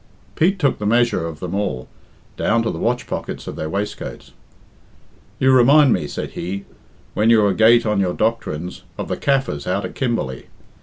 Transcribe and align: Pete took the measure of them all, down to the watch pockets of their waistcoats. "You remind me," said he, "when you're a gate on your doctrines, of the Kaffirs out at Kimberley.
Pete 0.33 0.57
took 0.57 0.79
the 0.79 0.87
measure 0.87 1.27
of 1.27 1.39
them 1.39 1.53
all, 1.53 1.87
down 2.35 2.63
to 2.63 2.71
the 2.71 2.79
watch 2.79 3.05
pockets 3.05 3.45
of 3.45 3.55
their 3.55 3.69
waistcoats. 3.69 4.31
"You 5.37 5.51
remind 5.51 5.93
me," 5.93 6.07
said 6.07 6.31
he, 6.31 6.65
"when 7.13 7.29
you're 7.29 7.49
a 7.49 7.53
gate 7.53 7.85
on 7.85 7.99
your 7.99 8.15
doctrines, 8.15 8.81
of 8.97 9.09
the 9.09 9.15
Kaffirs 9.17 9.67
out 9.67 9.85
at 9.85 9.93
Kimberley. 9.93 10.47